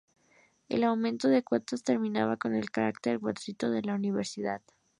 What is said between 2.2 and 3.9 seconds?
con el carácter gratuito de